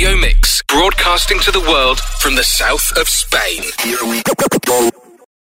radio 0.00 0.18
mix, 0.18 0.62
broadcasting 0.62 1.38
to 1.40 1.50
the 1.50 1.60
world 1.60 2.00
from 2.20 2.34
the 2.34 2.42
south 2.42 2.90
of 2.96 3.06
Spain. 3.06 3.62
Here 3.82 3.98
we 4.04 4.22
go. 4.22 4.88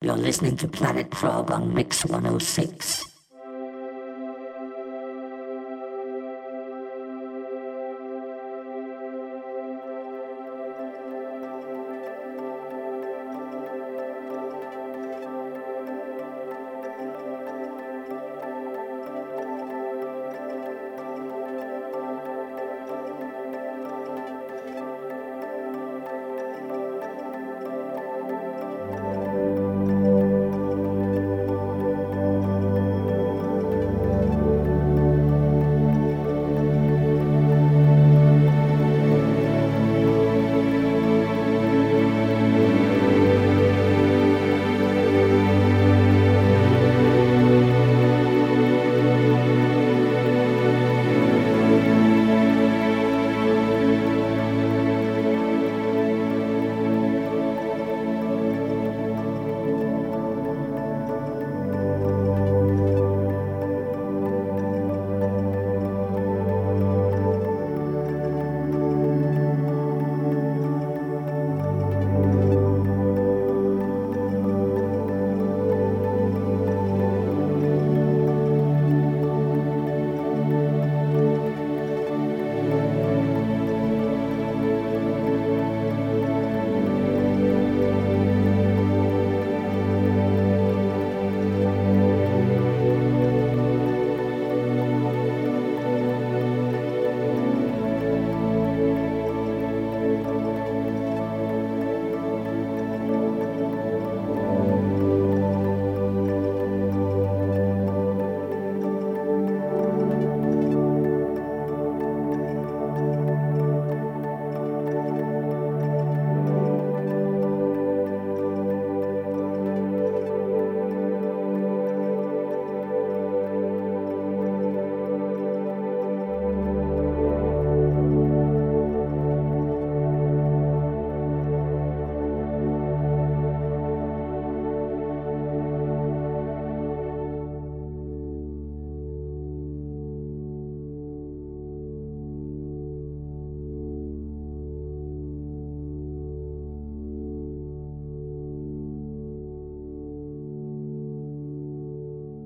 You're 0.01 0.15
listening 0.15 0.57
to 0.57 0.67
Planet 0.67 1.09
Prog 1.09 1.49
on 1.49 1.73
Mix 1.73 2.05
106. 2.05 3.12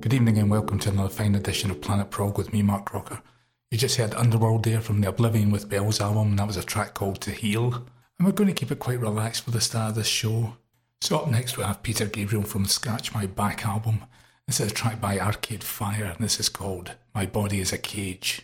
Good 0.07 0.15
evening 0.15 0.37
and 0.37 0.49
welcome 0.49 0.79
to 0.79 0.89
another 0.89 1.09
fine 1.09 1.35
edition 1.35 1.69
of 1.69 1.81
Planet 1.81 2.09
Prog 2.09 2.37
with 2.37 2.53
me, 2.53 2.61
Mark 2.61 2.93
Rocker. 2.93 3.21
You 3.69 3.77
just 3.77 3.97
heard 3.97 4.13
Underworld 4.13 4.63
there 4.63 4.79
from 4.79 5.01
the 5.01 5.09
Oblivion 5.09 5.51
with 5.51 5.67
Bells 5.67 5.99
album, 5.99 6.29
and 6.29 6.39
that 6.39 6.47
was 6.47 6.55
a 6.55 6.63
track 6.63 6.93
called 6.93 7.19
To 7.19 7.31
Heal. 7.31 7.85
And 8.17 8.25
we're 8.25 8.31
going 8.31 8.47
to 8.47 8.53
keep 8.53 8.71
it 8.71 8.79
quite 8.79 9.01
relaxed 9.01 9.43
for 9.43 9.51
the 9.51 9.59
start 9.59 9.89
of 9.89 9.95
this 9.95 10.07
show. 10.07 10.55
So 11.01 11.17
up 11.19 11.29
next 11.29 11.57
we 11.57 11.65
have 11.65 11.83
Peter 11.83 12.05
Gabriel 12.05 12.45
from 12.45 12.63
Scratch 12.63 13.13
My 13.13 13.25
Back 13.25 13.65
album. 13.65 14.05
This 14.47 14.61
is 14.61 14.71
a 14.71 14.73
track 14.73 15.01
by 15.01 15.19
Arcade 15.19 15.61
Fire, 15.61 16.05
and 16.05 16.23
this 16.23 16.39
is 16.39 16.47
called 16.47 16.93
My 17.13 17.25
Body 17.25 17.59
is 17.59 17.73
a 17.73 17.77
Cage. 17.77 18.43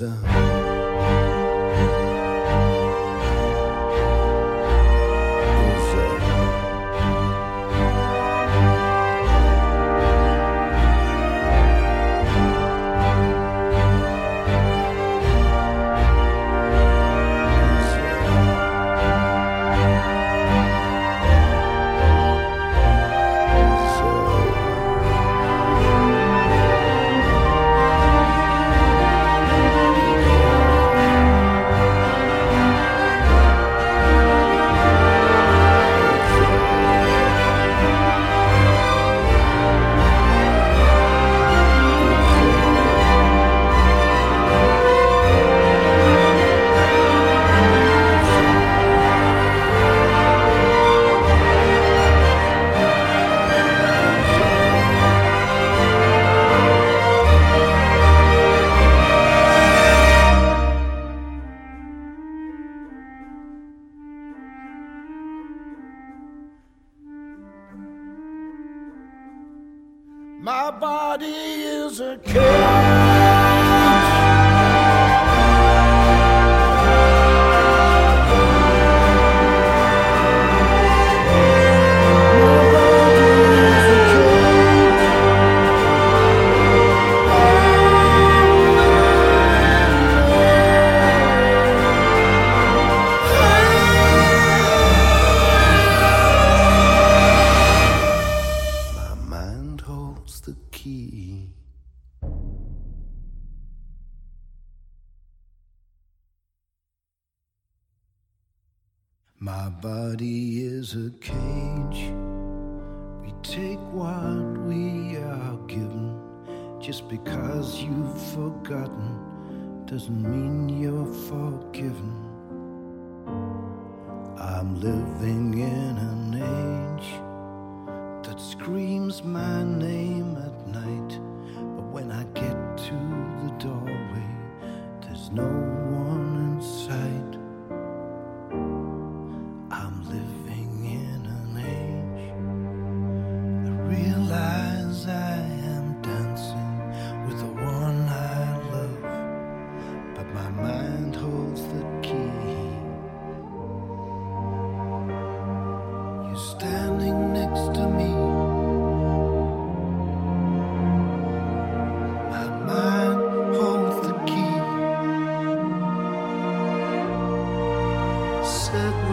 body 0.00 0.39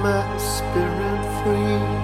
my 0.01 0.37
spirit 0.37 1.23
free. 1.41 1.96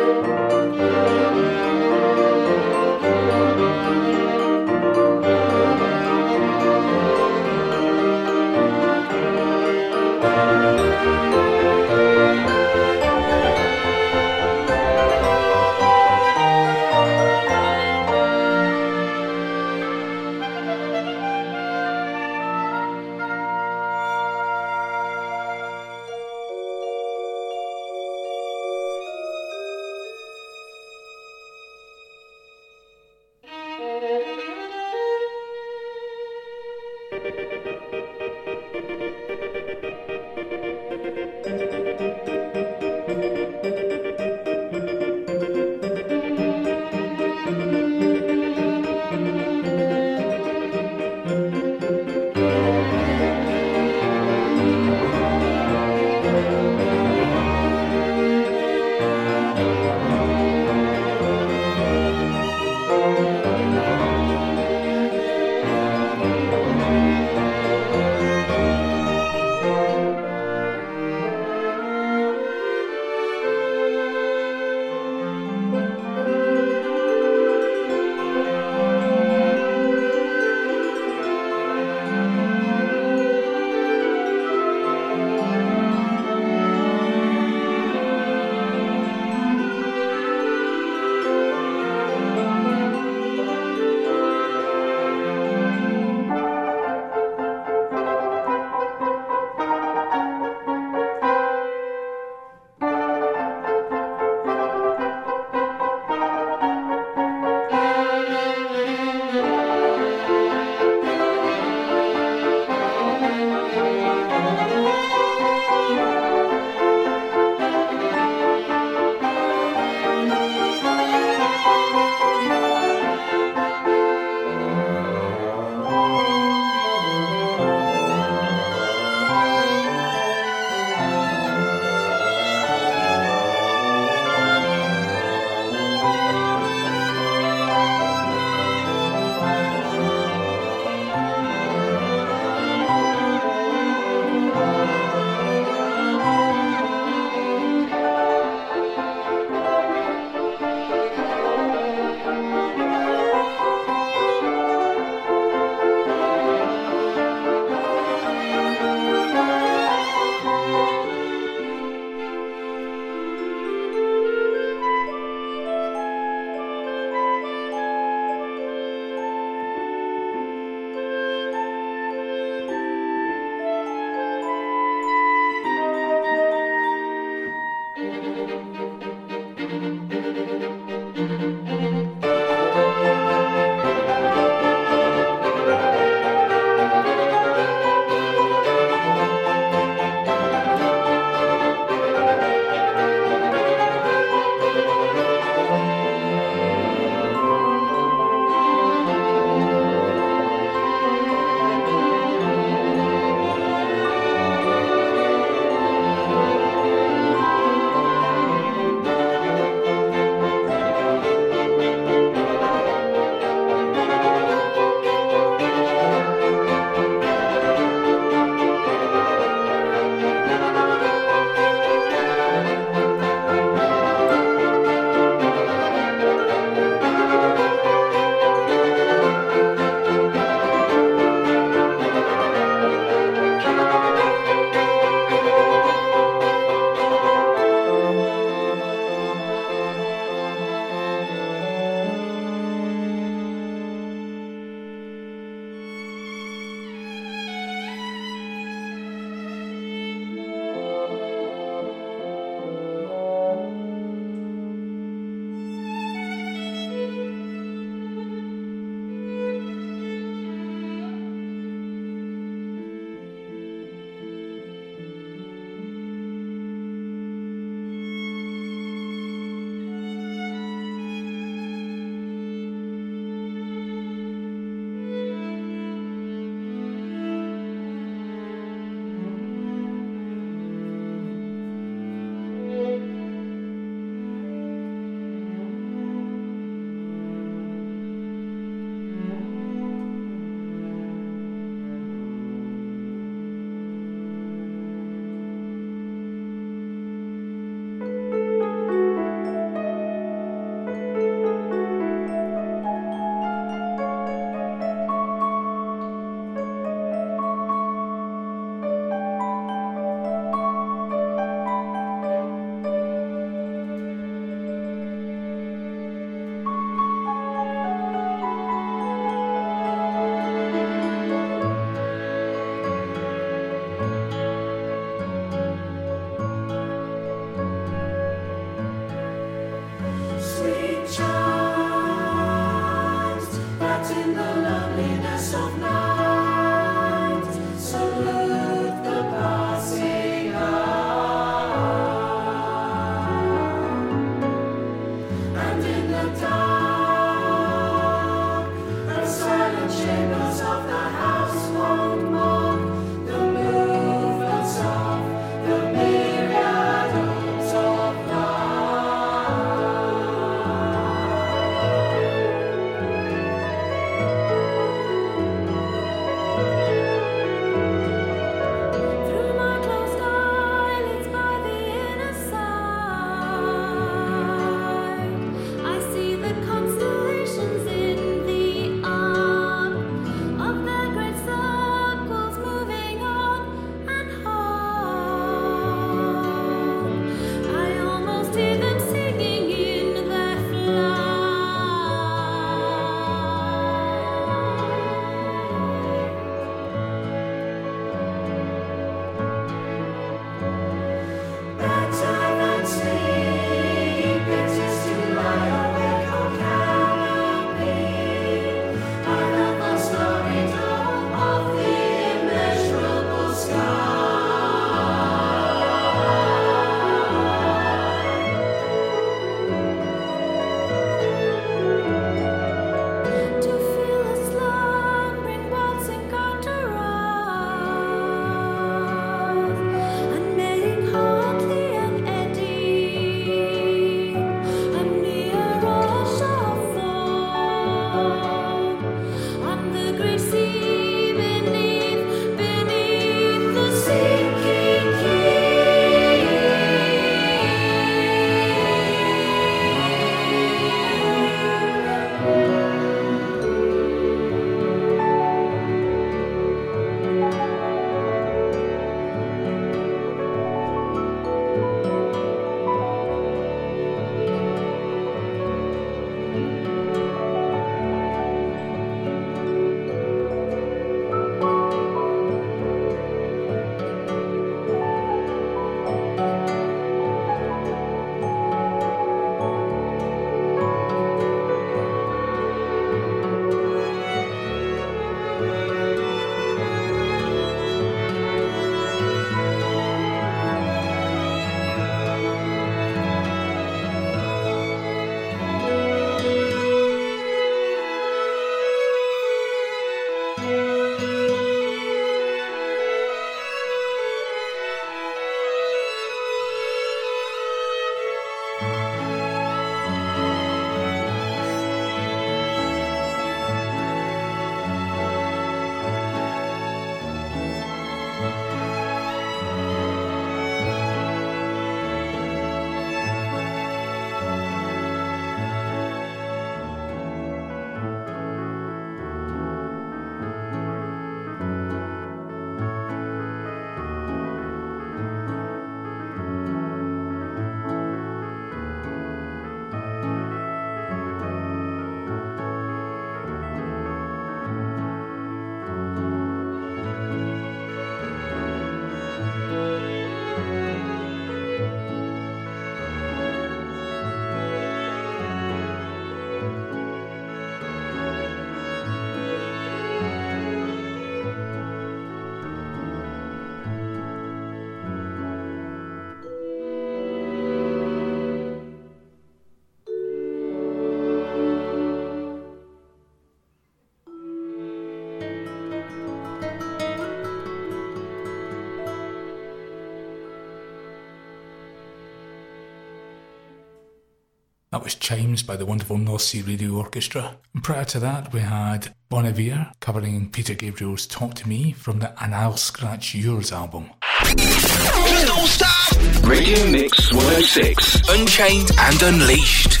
Chimes 585.30 585.62
by 585.62 585.76
the 585.76 585.86
wonderful 585.86 586.18
North 586.18 586.42
Sea 586.42 586.62
Radio 586.62 586.94
Orchestra. 586.94 587.56
And 587.72 587.84
prior 587.84 588.04
to 588.06 588.18
that, 588.18 588.52
we 588.52 588.58
had 588.58 589.14
Bon 589.28 589.46
Iver 589.46 589.92
covering 590.00 590.50
Peter 590.50 590.74
Gabriel's 590.74 591.24
Talk 591.24 591.54
to 591.54 591.68
Me 591.68 591.92
from 591.92 592.18
the 592.18 592.34
And 592.42 592.52
I'll 592.52 592.76
Scratch 592.76 593.32
Yours 593.32 593.70
album. 593.70 594.10
Don't 594.42 595.68
stop! 595.68 596.16
Radio 596.42 596.84
Mix 596.90 597.32
106. 597.32 598.28
Unchained 598.28 598.90
and 598.98 599.22
Unleashed. 599.22 600.00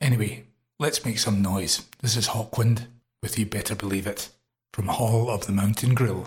Anyway, 0.00 0.42
let's 0.80 1.04
make 1.04 1.20
some 1.20 1.40
noise. 1.40 1.86
This 2.00 2.16
is 2.16 2.26
Hawkwind 2.26 2.88
with 3.22 3.38
You 3.38 3.46
Better 3.46 3.76
Believe 3.76 4.08
It 4.08 4.30
from 4.72 4.88
Hall 4.88 5.30
of 5.30 5.46
the 5.46 5.52
Mountain 5.52 5.94
Grill. 5.94 6.26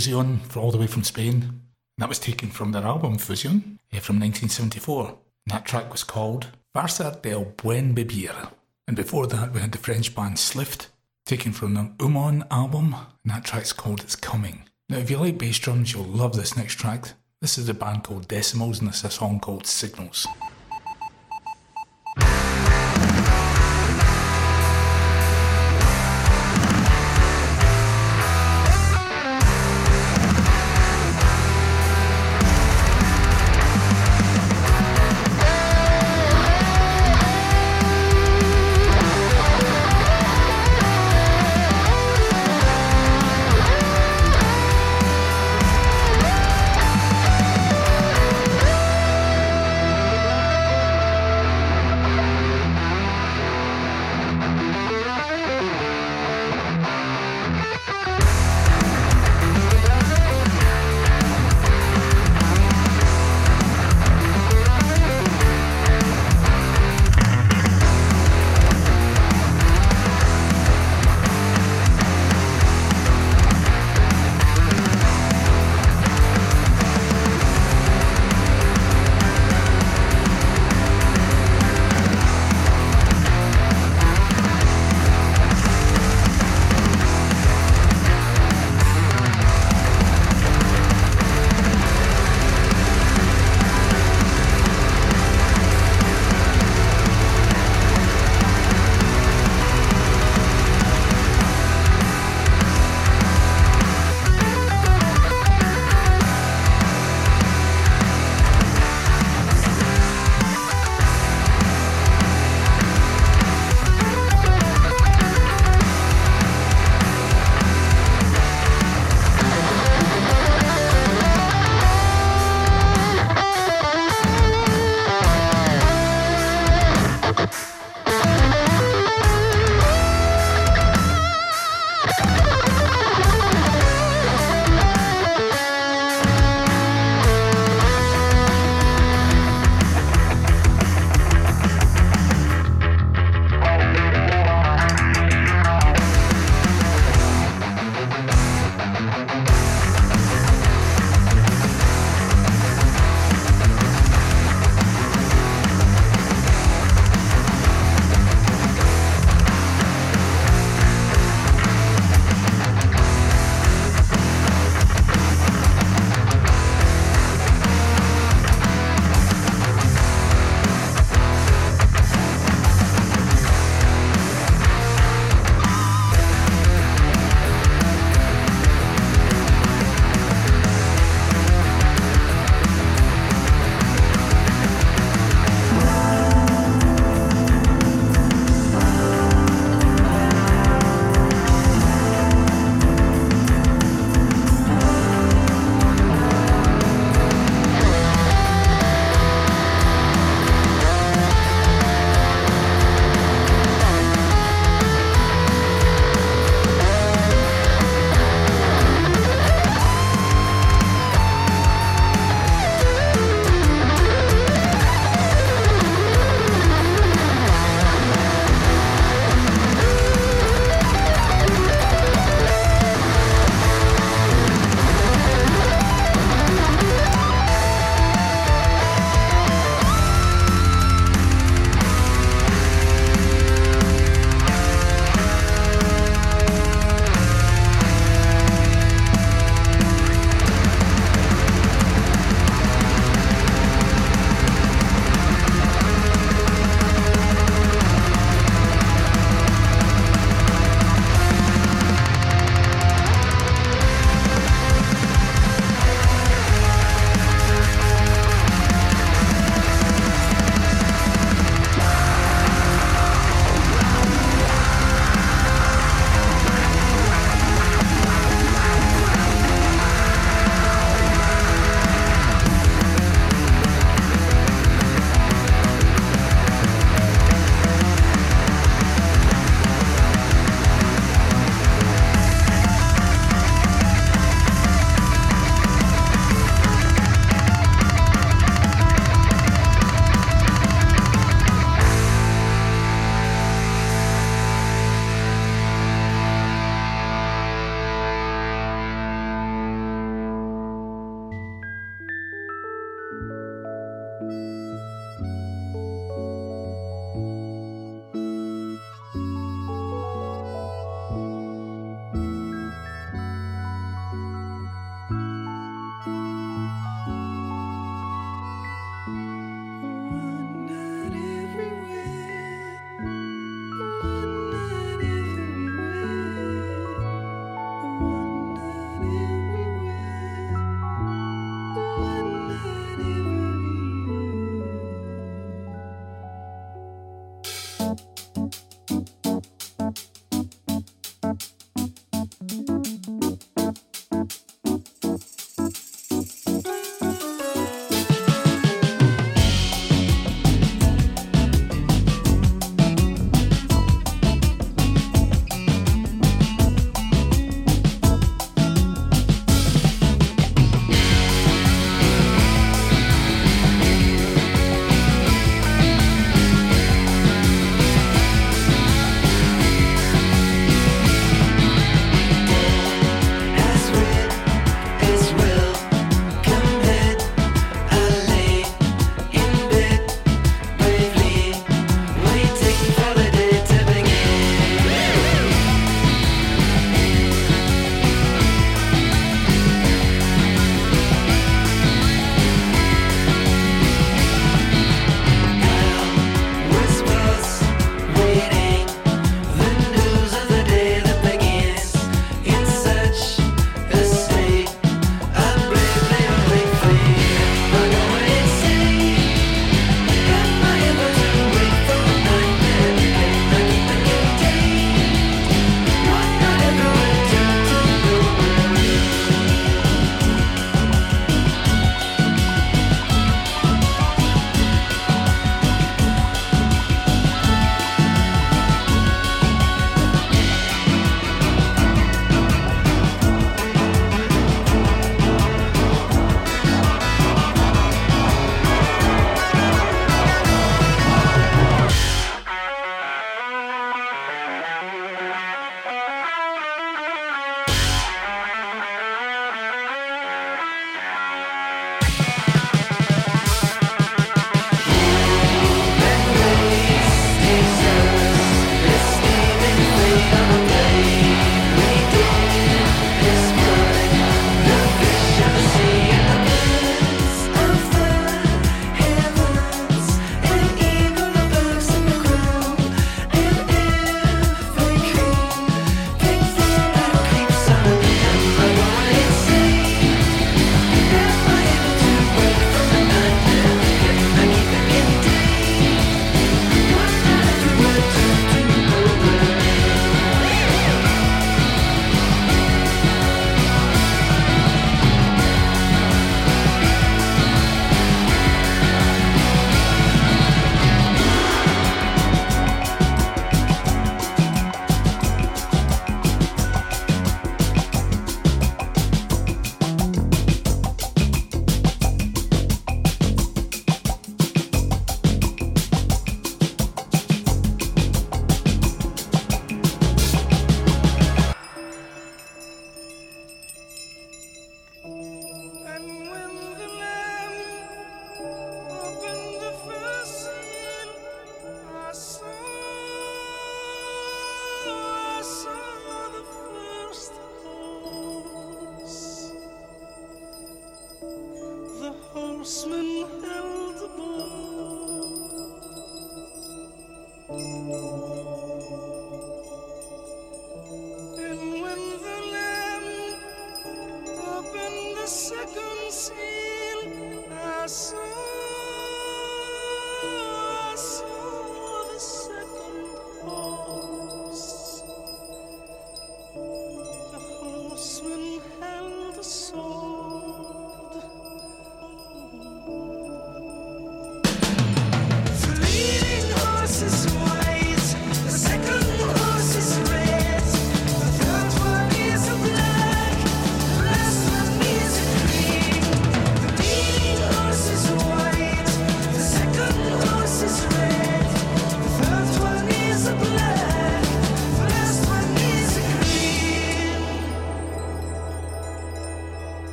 Fusion 0.00 0.40
all 0.56 0.70
the 0.70 0.78
way 0.78 0.86
from 0.86 1.04
Spain. 1.04 1.34
And 1.34 1.98
that 1.98 2.08
was 2.08 2.18
taken 2.18 2.48
from 2.48 2.72
their 2.72 2.84
album 2.84 3.18
Fusion 3.18 3.78
eh, 3.92 4.00
from 4.00 4.18
1974. 4.18 5.08
And 5.08 5.18
that 5.48 5.66
track 5.66 5.92
was 5.92 6.04
called 6.04 6.46
Farsa 6.74 7.20
del 7.20 7.44
Buen 7.44 7.94
Vivir. 7.94 8.50
And 8.88 8.96
before 8.96 9.26
that, 9.26 9.52
we 9.52 9.60
had 9.60 9.72
the 9.72 9.78
French 9.78 10.14
band 10.14 10.36
Slift, 10.36 10.86
taken 11.26 11.52
from 11.52 11.74
the 11.74 11.92
Ummon 11.98 12.46
album, 12.50 12.94
and 12.94 13.30
that 13.30 13.44
track's 13.44 13.74
called 13.74 14.00
It's 14.00 14.16
Coming. 14.16 14.64
Now, 14.88 14.96
if 14.96 15.10
you 15.10 15.18
like 15.18 15.36
bass 15.36 15.58
drums, 15.58 15.92
you'll 15.92 16.04
love 16.04 16.34
this 16.34 16.56
next 16.56 16.76
track. 16.76 17.12
This 17.42 17.58
is 17.58 17.68
a 17.68 17.74
band 17.74 18.04
called 18.04 18.26
Decimals, 18.26 18.80
and 18.80 18.88
it's 18.88 19.04
a 19.04 19.10
song 19.10 19.38
called 19.38 19.66
Signals. 19.66 20.26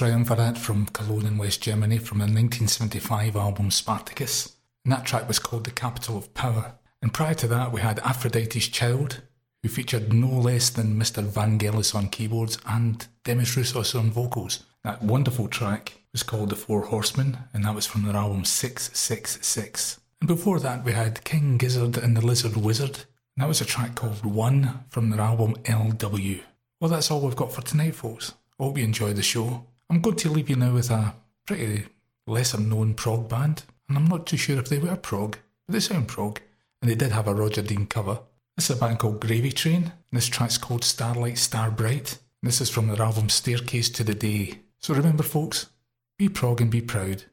Triumvirat 0.00 0.56
from 0.56 0.86
Cologne 0.86 1.26
in 1.26 1.36
West 1.36 1.60
Germany 1.60 1.98
from 1.98 2.20
their 2.20 2.24
1975 2.24 3.36
album 3.36 3.70
Spartacus, 3.70 4.56
and 4.82 4.94
that 4.94 5.04
track 5.04 5.28
was 5.28 5.38
called 5.38 5.64
The 5.64 5.70
Capitol 5.70 6.16
of 6.16 6.32
Power. 6.32 6.72
And 7.02 7.12
prior 7.12 7.34
to 7.34 7.46
that, 7.48 7.70
we 7.70 7.82
had 7.82 7.98
Aphrodite's 7.98 8.68
Child, 8.68 9.20
who 9.62 9.68
featured 9.68 10.10
no 10.10 10.28
less 10.28 10.70
than 10.70 10.98
Mr. 10.98 11.22
Vangelis 11.22 11.94
on 11.94 12.08
keyboards 12.08 12.56
and 12.64 13.06
Demis 13.24 13.54
Roussos 13.56 13.94
on 13.94 14.10
vocals. 14.10 14.64
That 14.84 15.02
wonderful 15.02 15.48
track 15.48 16.00
was 16.12 16.22
called 16.22 16.48
The 16.48 16.56
Four 16.56 16.86
Horsemen, 16.86 17.36
and 17.52 17.66
that 17.66 17.74
was 17.74 17.84
from 17.84 18.04
their 18.04 18.16
album 18.16 18.46
666. 18.46 20.00
And 20.22 20.28
before 20.28 20.60
that, 20.60 20.82
we 20.82 20.92
had 20.92 21.24
King 21.24 21.58
Gizzard 21.58 21.98
and 21.98 22.16
the 22.16 22.24
Lizard 22.24 22.56
Wizard, 22.56 22.96
and 23.36 23.42
that 23.42 23.48
was 23.48 23.60
a 23.60 23.66
track 23.66 23.96
called 23.96 24.24
One 24.24 24.82
from 24.88 25.10
their 25.10 25.20
album 25.20 25.56
LW. 25.64 26.40
Well, 26.80 26.90
that's 26.90 27.10
all 27.10 27.20
we've 27.20 27.36
got 27.36 27.52
for 27.52 27.60
tonight, 27.60 27.96
folks. 27.96 28.32
Hope 28.58 28.78
you 28.78 28.84
enjoyed 28.84 29.16
the 29.16 29.22
show. 29.22 29.66
I'm 29.90 30.00
going 30.00 30.14
to 30.18 30.30
leave 30.30 30.48
you 30.48 30.54
now 30.54 30.72
with 30.72 30.88
a 30.88 31.14
pretty 31.48 31.86
lesser 32.24 32.60
known 32.60 32.94
prog 32.94 33.28
band, 33.28 33.64
and 33.88 33.98
I'm 33.98 34.04
not 34.04 34.24
too 34.24 34.36
sure 34.36 34.56
if 34.60 34.68
they 34.68 34.78
were 34.78 34.94
prog, 34.94 35.36
but 35.66 35.72
they 35.72 35.80
sound 35.80 36.06
prog, 36.06 36.38
and 36.80 36.88
they 36.88 36.94
did 36.94 37.10
have 37.10 37.26
a 37.26 37.34
Roger 37.34 37.60
Dean 37.60 37.86
cover. 37.86 38.20
This 38.56 38.70
is 38.70 38.76
a 38.76 38.80
band 38.80 39.00
called 39.00 39.20
Gravy 39.20 39.50
Train, 39.50 39.82
and 39.82 39.92
this 40.12 40.28
track's 40.28 40.58
called 40.58 40.84
Starlight 40.84 41.38
Star 41.38 41.72
Bright. 41.72 42.18
This 42.40 42.60
is 42.60 42.70
from 42.70 42.86
their 42.86 43.02
album 43.02 43.28
Staircase 43.28 43.90
to 43.90 44.04
the 44.04 44.14
Day. 44.14 44.60
So 44.78 44.94
remember, 44.94 45.24
folks, 45.24 45.70
be 46.16 46.28
prog 46.28 46.60
and 46.60 46.70
be 46.70 46.82
proud. 46.82 47.24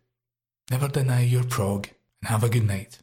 Never 0.71 0.87
deny 0.87 1.21
your 1.21 1.43
prog, 1.43 1.89
and 2.23 2.29
have 2.29 2.43
a 2.43 2.49
good 2.49 2.65
night. 2.65 2.97